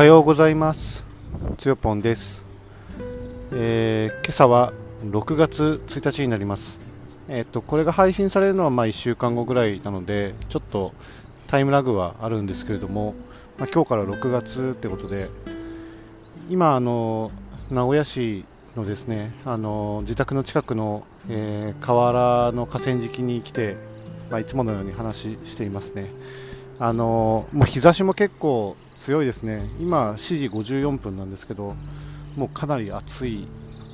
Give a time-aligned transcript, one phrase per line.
[0.00, 1.04] はようございます。
[1.58, 2.42] つよぽんです、
[3.52, 4.72] えー、今朝は
[5.04, 6.80] 6月1日になります。
[7.28, 10.94] えっ、ー、とこれが配信されるのはまあ1週間後ぐらいなのでちょっと
[11.48, 13.14] タイムラグはあるんですけれども、
[13.58, 15.28] まあ、今日から6月ってことで
[16.48, 17.30] 今あの
[17.70, 23.76] 名古屋市のですねあの自宅の近くの、えー、河原の河川敷に来て、
[24.30, 26.06] まあ、いつものように話していますね。
[26.82, 29.68] あのもう日差しも結構強いですね。
[29.78, 31.76] 今7時54分なんですけど
[32.36, 33.46] もうかなり暑い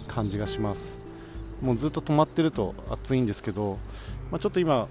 [0.07, 1.01] 感じがします。
[1.61, 3.79] もうずっと止まってると暑いんですけど、
[4.31, 4.87] まあ、ちょっと今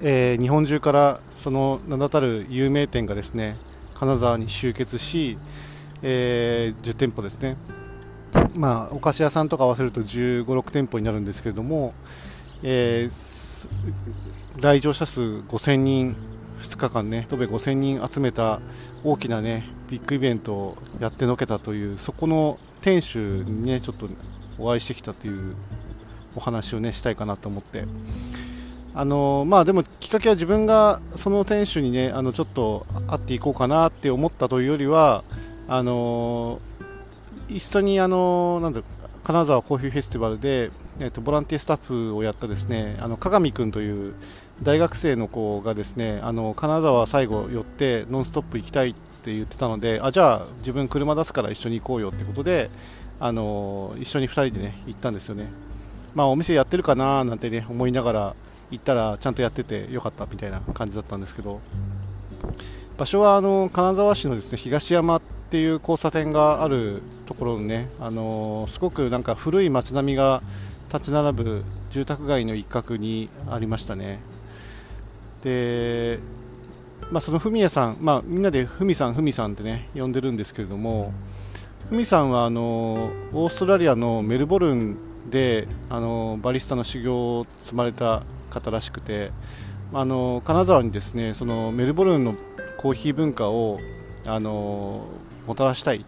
[0.00, 3.56] え日本中からその名だたる有名店がですね
[3.94, 5.36] 金沢に集結し、
[6.00, 7.56] え10店舗ですね。
[8.54, 11.92] まあ、お菓子屋さんとか合わせると1 5 6店舗になるんですけれども、
[12.62, 13.39] えー
[14.60, 16.16] 来場者数5000人
[16.60, 18.60] 2日間ね延べ5000人集めた
[19.02, 24.08] 大きなねビッグイベントをやってのけたというそこの店主にねちょっと
[24.58, 25.54] お会いしてきたという
[26.36, 27.84] お話をねしたいかなと思って。
[28.92, 35.22] あのまあでもきっかけは自分がその店主にねあのちょっと会っていこうかなって思ったというよりは
[35.68, 36.60] あの
[37.48, 38.82] 一緒にあのなんだ
[39.22, 40.70] 金沢コーヒーフェスティバルで
[41.00, 44.14] えーと、ボランティアスタッフをやったですねあの鏡君という
[44.62, 52.68] 大学生の子がですねあの金沢最後寄ってノンストップ行きたいって言ってたのであじゃあ自分車出すから一緒に行こうよってことで
[53.18, 55.48] あの一緒に2人でね行ったんですよね。
[56.14, 58.36] まあお店やってるかななんてね思いながら
[58.70, 61.60] 行ったらちゃんとやっててよかったみたいな感じだったんですけど。
[62.98, 70.42] 場所はあの金沢市のですね東山っていう交差点があるところのねあのすごくなんか古い街並みが
[70.92, 74.18] 立ち並ぶ住宅街の一角にありましたね。
[75.42, 76.18] で、
[77.10, 81.12] まあ、そのふみやさん、まあ、みんなでふみさんふみさんってね呼んでるんですけれども
[81.88, 84.96] ふみさんはあのオーストラリアのメルボルン
[85.30, 89.30] であのバリスタの修行を積まれた方らしくて
[89.92, 92.34] あの金沢にですねそのメルボルンの
[92.78, 93.78] コーヒー文化を
[94.26, 95.06] あの
[95.46, 96.04] もたらしたい。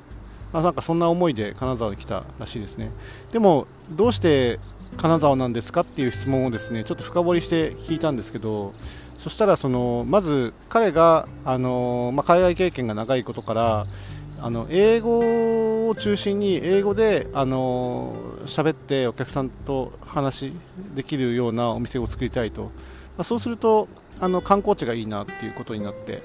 [0.53, 2.91] まあ、なんかそんな思いで金沢に来たらしいですね。
[3.33, 4.59] でもどうして
[4.97, 8.75] 金沢なんですかっていう質問をですねちょっと深掘りして聞いたんですけど
[9.17, 13.87] そしたらそのまず彼があの、まあ、海外経験が長いことから
[14.41, 18.15] あの英語を中心に英語であの
[18.45, 20.53] 喋ってお客さんと話
[20.95, 22.71] できるようなお店を作りたいと、ま
[23.19, 23.89] あ、そうすると
[24.21, 26.23] あの観光地がいいなっていうことになって。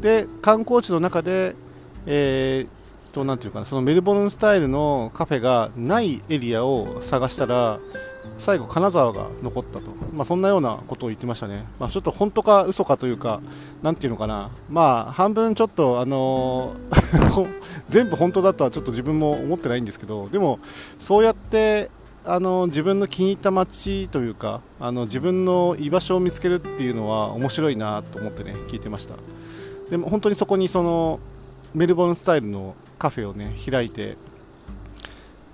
[0.00, 1.54] で観光地の中で、
[2.04, 2.68] えー、
[3.16, 7.80] となんていうかなそのメルボルンスタイルのカフェがないエリアを探したら
[8.36, 13.40] 最後金沢が残ったと、まあ、そんなようなことを言ってましたね、まあ、ちょっと本当か嘘かというか
[13.82, 14.50] なんていうのかな。
[14.68, 17.48] まあ半分ちょっとあのー、
[17.88, 20.58] 全部本当だとはちょっと自分も思ってないんですけどでも
[20.98, 21.90] そうやって
[22.24, 29.14] あの自分の気に入った街というかあの自分の居場所を見つけるっていうのは面白いなと思ってね聞いてました。
[29.88, 31.20] でも本当にそこにその
[31.74, 34.16] メルボルンスタイルのカフェをね開いて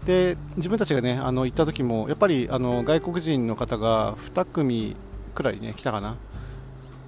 [0.04, 4.96] で自分たちがねあの行った時もやっぱりあの外国人の方が2組
[5.34, 6.16] くらいね来たかな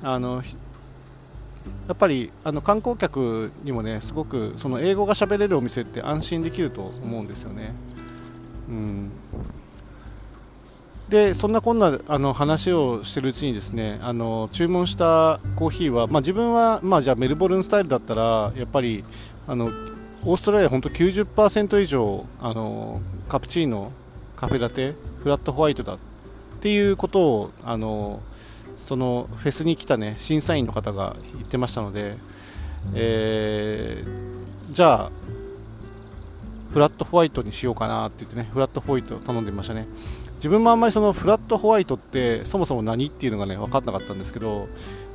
[0.03, 0.43] あの
[1.89, 7.75] やっぱりあの観光客にもねすごくその英語が喋れるお店って安心できると思うんですよね。
[8.69, 9.11] うん
[11.09, 19.05] でそんなこんなあの話をしてるうちにですねあの注文したコーヒーは、まあ、自分は、まあ、じゃあメルボルンスタイルだったらやっぱり
[19.47, 19.71] あの
[20.27, 23.93] オーストラリア本当90%以上あのカプチーノ
[24.37, 25.99] カフェラテフラットホワイトだっ
[26.61, 28.21] ていうことをあの
[28.77, 32.17] そのフェスに来たね審査員の方が言ってましたので、
[32.95, 35.11] えー、じゃあ
[36.73, 39.87] フラットホワイトにしようかなって言ってねフラットホワイトを頼んでみましたね。
[40.37, 44.69] 自分もあんまりそのフラットホワイトってそもそも何っていうのがね分かんなかったんですけど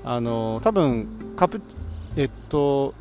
[0.03, 1.61] あの多分カプ
[2.15, 2.95] えっと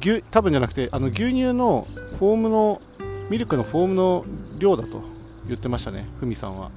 [0.00, 1.86] 牛多分じゃなくてあの牛乳の
[2.18, 2.82] フォームの
[3.30, 4.24] ミルクのフォームの
[4.58, 5.02] 量だと
[5.46, 6.70] 言ってましたねふみさんは。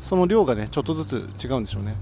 [0.00, 1.96] その量がねちょっとずつ違うんでしょうね。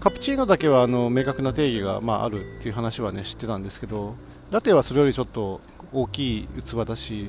[0.00, 4.14] カプチーノだけはあの明確な定義が、まあ、あるっていう話はね知ってたんですけど
[4.50, 5.60] ラテはそれよりちょっと
[5.92, 7.28] 大きい器だし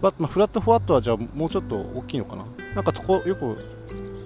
[0.00, 2.46] まあ、フラットフワットはじゃあもうちょっと大きいのかな。
[2.74, 3.56] なんかそこよく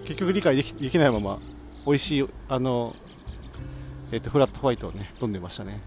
[0.05, 1.39] 結局理解できできないまま
[1.85, 2.95] 美味しいあの、
[4.13, 5.81] えー、とフラットホワイトをね飲んでましたね。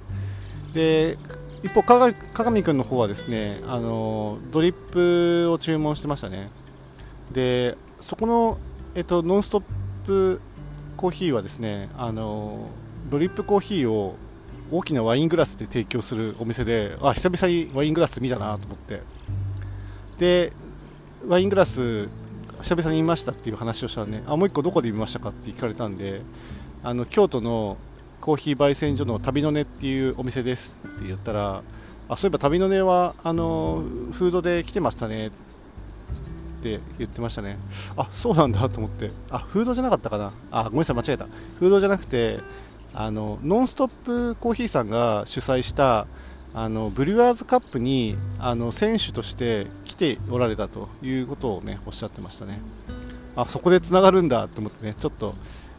[0.73, 1.17] で
[1.63, 6.49] 一方かがみくんの方はですねあのドリップを注文してましたね。
[7.31, 8.57] でそこの、
[8.95, 9.63] えっと、ノンストッ
[10.05, 10.41] プ
[10.95, 12.69] コーヒーはですねあの
[13.09, 14.15] ドリップコーヒーを
[14.71, 19.01] 大きなワイングラスで提供するお店であ久々にワイングラス見たなと思って。
[20.17, 20.53] で
[21.27, 22.09] ワイングラス
[22.61, 26.21] 久々に見ましたっていう話をしたらねあもう1個どこで見ましたかって聞かれたんで
[26.83, 27.77] あの京都の
[28.21, 31.63] コーヒー焙煎所の旅の根っていうお店ですって言ったら
[32.09, 35.31] あそういえば旅の根はあのフードで来てましたねっ
[36.61, 37.57] て言ってましたね。
[37.95, 39.11] あそうなんだと思って。
[39.29, 40.31] あフードじゃなかったかな。
[40.51, 41.25] あごめんなさい間違えた。
[41.59, 42.39] フードじゃなくて
[42.93, 46.07] あのノンストップコーヒーさんが主催した
[46.53, 52.59] あのブリュワーズカップにあの選手として来ておられたということを、ね、おっしゃってましたね。
[53.35, 55.35] あそこでつながるんだと思ってねちょっと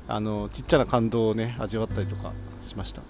[0.09, 2.33] あのちっちゃな感動を、ね、味わったりとか
[2.63, 3.03] しました。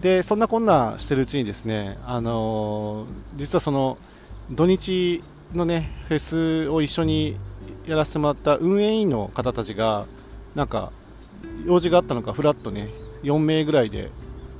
[0.00, 3.96] でそんなこんなしてるうちにですねあの実はその
[4.50, 5.22] 土日
[5.54, 7.36] のねフェスを一緒に
[7.86, 10.06] やらせてもらった運営委員の方たちが
[10.54, 10.92] なんか
[11.64, 12.88] 用事があったのかフラッとね
[13.22, 14.10] 4名ぐらいで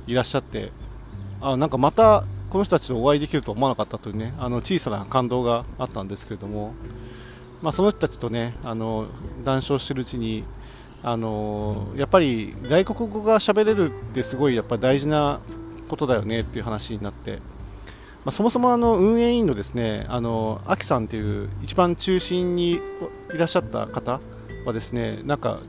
[0.07, 0.71] いらっしゃって
[1.39, 6.73] あなんかまたこの人たちとお会いできると思わなかったというねあの小さな感動があったんですけれども、
[7.61, 9.07] まあ、その人たちとねあの
[9.43, 10.43] 談笑してるうちに
[11.03, 15.39] あのやっぱり外国語が喋れるってすごいやっぱ大事な
[15.89, 17.39] ことだよねっていう話になって、ま
[18.27, 22.79] あ、そもそもあの運営委員のですねあのアキさんっていう一番中心にい
[23.37, 24.21] らっしゃった方
[24.65, 25.59] はですねなんか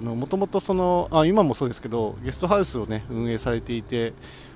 [0.00, 4.12] もともとそのあ今もそうですけどゲストハウスをね運営されていて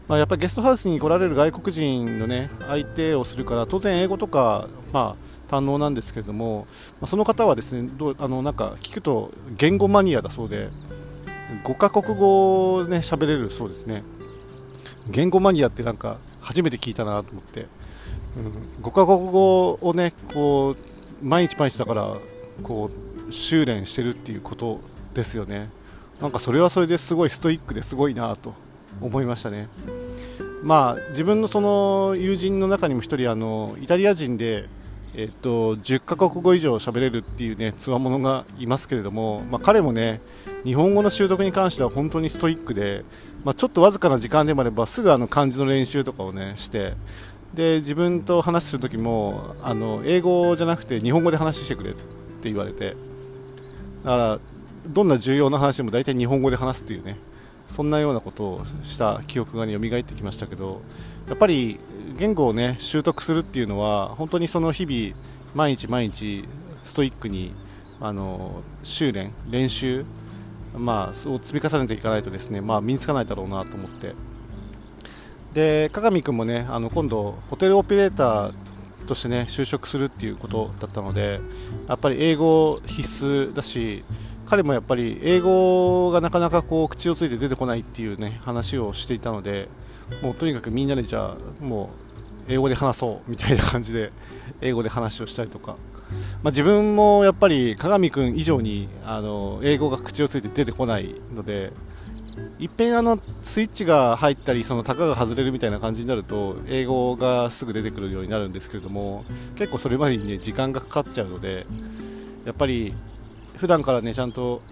[0.08, 5.16] まあ、やっぱりゲストハウスに来られる外国人の、ね、相手をするから当然英語とか、ま
[5.50, 6.66] あ、堪能なんですけれども、
[7.00, 10.70] まあ、その方はですねどうあのなんか聞くと言語マニアだそうで
[11.64, 14.02] 5カ国語をね喋れるそうですね
[15.10, 17.66] 言語マニアってなんか初めて聞いたなと思って、
[18.36, 20.74] うん、5カ国語をねこ
[21.22, 22.16] う毎日毎日だから
[22.62, 22.90] こ
[23.28, 24.80] う修練してるっていうこと
[25.12, 25.70] ですよね
[26.20, 28.54] なんかそれはそれですごいストイックですごいなと
[29.00, 29.68] 思いましたね。
[30.62, 34.68] まあ、自分のその友人の中にも1人あのイタリア人で、
[35.14, 40.20] えっと、10カ国語以上喋れるっていうねつわものがいますけれども、まあ、彼もね
[40.64, 43.04] 日本語の習得に関しては本当にストイックで、
[43.44, 46.94] まあ、ちょっとわずかな時間でもあればすぐあの漢字の練習とかをねして
[47.54, 52.02] で自分と話する時もあの英語じゃなくて日本語で話してくれって
[52.44, 52.96] 言われて
[54.04, 54.40] だから
[54.86, 57.16] どんな重要な話でも大体日本語で話すというね
[57.68, 60.80] そんなようなことをした記憶がね蘇ってきましたけど
[61.28, 61.78] やっぱり
[62.16, 65.16] 言語をね習得するっていうのは本当にその日々
[65.54, 66.44] 毎日毎日
[66.84, 67.52] ストイックに
[68.00, 70.04] あの修練練習
[70.76, 74.14] まあそう積み重ねていかないとですねまあ身につかないだろうなと思って。
[75.54, 78.54] で加賀美君もねあの今度ホテルオペレーター
[79.06, 81.40] としてね就職するっていうことだったので
[81.88, 84.04] やっぱり英語必須だし
[84.48, 89.68] 彼もやっぱり英語がなかなかこう口をついて出てこないっていうね話をしていたので
[90.22, 91.90] もうとにかくみんなでじゃあも
[92.48, 94.10] う英語で話そうみたいな感じで
[94.62, 95.72] 英語で話をしたりとか、
[96.42, 101.72] まあ、自分もやっぱり鏡君以上にあの英語が口をついて出てこないので
[102.58, 109.24] いっぺんあのスイッチが入ったりその高が外れるみたいな感じになると英語がすぐ出てくるようになるんですけれども
[109.56, 111.66] 結構それまでに、ね、時間がかかっちゃうので
[112.46, 112.94] やっぱり
[113.58, 114.62] 普段からねちゃんと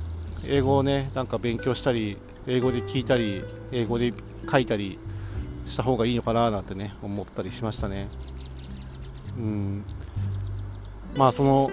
[0.45, 2.17] 英語をねなんか勉強したり
[2.47, 4.15] 英語で聞いたり英語で
[4.51, 4.99] 書いたり
[5.67, 8.09] した方がいいのかななんてね思ったりしましたね。
[9.37, 9.85] うん。
[11.17, 11.71] まあその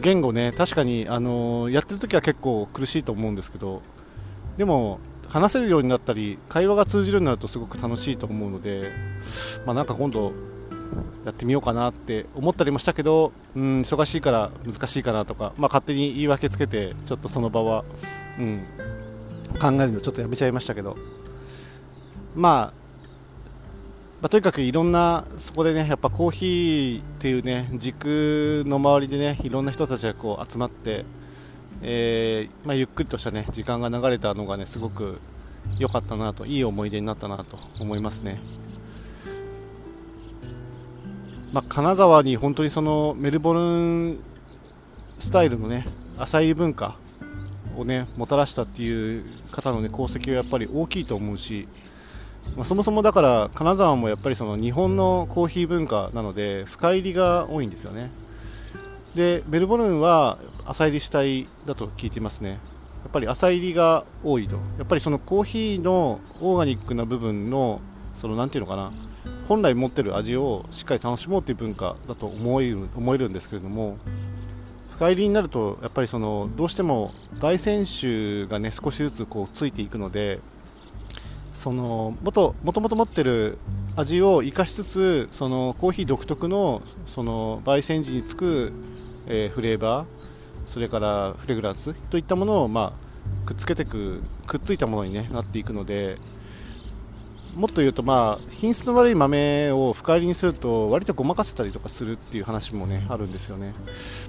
[0.00, 3.82] 言語ね確かに、あのやってる時は結構苦しいと思うんですけど
[4.56, 4.98] でも
[5.28, 8.90] 話せるようになったり会話が通じるようになるとすごく楽しいと思うので、
[9.64, 10.32] まあ、なんか今度
[11.24, 17.84] やってみようかなって思ったりもしたけどうん忙しいから難しいかなとか、まあ、勝手に言い訳つけてちょっとその場は、
[18.38, 18.64] うん、
[19.60, 20.96] 考えるのちょっとやめちゃいましたけど、
[22.34, 22.72] まあ、
[24.20, 31.04] まあ、とにかくいろんなそこでねやっぱコーヒーっていうね軸の周りでねいろんな人たちがこう集まって
[31.86, 35.20] えー、まあ、ゆっくりとした、ね、時間が流れたのが、ね、すごく
[35.78, 38.40] 良かったなといい思い出になったなと思いますね。
[41.54, 44.18] まあ、金沢に本当にそのメルボルン
[45.20, 45.86] スタイルのね
[46.18, 46.96] 浅い文化
[47.76, 51.68] をねもたらしたっていう方のね功績はやっぱり大きいと思うし、
[52.56, 58.10] まあ、そもそもだから金沢もやっぱりその日本のコーヒー文化なので深入りが多いんですよね。
[59.14, 62.50] でメルボルンは浅入り主体だと聞いていますね。
[62.50, 62.56] や
[63.06, 64.56] っぱり浅入りが多いと。
[64.76, 67.80] やっぱりそのコーヒーのオーガニックな部分の
[68.12, 68.90] そのなんていうのかな
[69.48, 73.98] 本来持ってる味をしっかり楽しもうという文化だと思える思えるんですけれども
[74.90, 80.40] 深入りになるとやっぱりそのどうしても焙煎酒がね少しずつこうついていくので
[81.52, 83.58] そのもともと持ってる
[83.96, 88.72] 味を生かしつつそのコーヒー独特のその焙煎時につく、
[89.26, 90.06] えー、フレーバー
[90.66, 96.18] それからフレグランスといったものを、まあ、くっつけていくくっついたものに、ね、なっていくので
[97.56, 103.72] もっと言うと、まあ、品質の悪い豆を深入りにすると割とごまかせたりとかするっていう話も、ね、あるんですよね、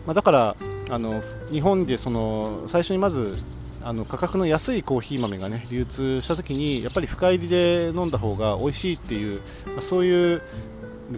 [0.05, 0.55] まあ、だから
[0.89, 3.37] あの日本でその最初にまず
[3.83, 10.41] あの価格の安いコーヒー豆が、ね、流通した時にやっぱり深入りで飲んだ方が美味しいっていう、まあ、そういう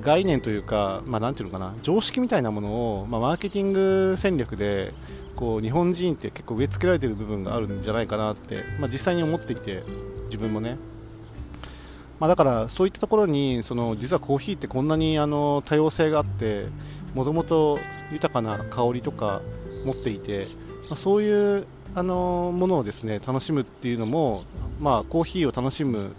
[0.02, 4.94] 概念というか、まあ、なんていうのかな常識みたいなものを、まあ、マーケティング戦略で
[5.36, 9.84] こう日本人って結構植え付けられている部分があるんじゃないかなって、まあ、実際に思っていて
[10.26, 10.78] 自分もね、
[12.20, 16.66] まあ、だからそういったところにその実はコーヒーってこんなにあの多様性があって
[17.14, 17.78] もともと
[18.12, 19.42] 豊かな香りとか
[19.86, 20.48] 持っていて、
[20.90, 24.44] まあ、そういうあのものをですね楽しむっていうのも、
[24.80, 26.16] まあ、コーヒーを楽しむ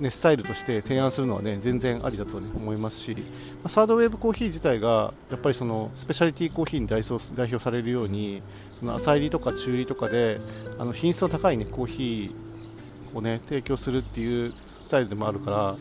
[0.00, 3.22] ね、スタイルとして提案するのは、ね、全然ありだと、ね、思いますし、ま
[3.64, 8.42] あ、サードウェーブコーヒー自体がやっぱりそのスペシャリティコーヒーに代表代表されるように
[8.78, 10.40] その浅入りとか中入りとかで
[10.78, 14.52] あの品質の高い、ね、コーヒーを、ね、提供するっていう
[14.88, 15.76] スタイルでもあるから、ま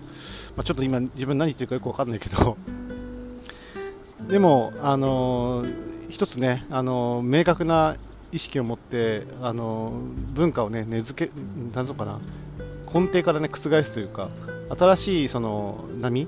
[0.57, 2.57] あ、ちょっと今自分何言ってるかよく分かんないけど
[4.27, 7.95] でも、あのー、一つね、あのー、明確な
[8.33, 11.31] 意識を持って、あのー、文化をね根付け
[11.73, 12.19] なんぞかな
[12.93, 14.29] 根底からね覆すというか
[14.77, 16.27] 新しいその波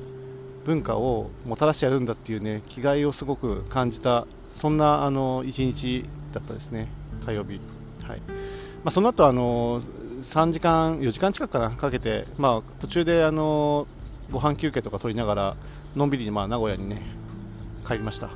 [0.64, 6.88] 文化をもたらしてやるんだっていうね気概をすごく感じたそんなあの一日だったですね
[7.26, 7.60] 火曜日。
[8.08, 8.22] はい。
[8.84, 9.82] まあ、その後あの
[10.20, 13.88] 3時間4時間近くかなかけてまあ途中であの
[14.32, 15.56] ご飯休憩とか取りながら
[15.96, 17.02] のんびりまあ名古屋にね
[17.86, 18.30] 帰りました。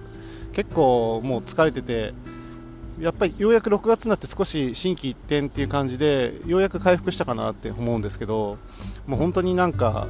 [0.53, 2.13] 結構もう疲れてて
[2.99, 8.59] やっぱりようやく6月になって少し心機一転っていう感じでようやく回復したかなって思うんですけど
[9.07, 10.07] もう本当になんか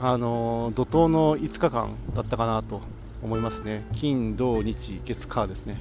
[0.00, 2.80] あの怒涛の5日間だったかなと
[3.22, 3.84] 思いますね。
[3.92, 5.80] 金土日月火ですね。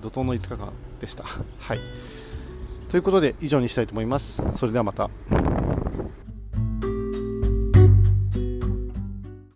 [0.00, 1.24] 怒涛の5日間でした。
[1.24, 1.80] はい。
[2.92, 4.42] ということで以上にしたいと思います。
[4.54, 5.08] それではまた。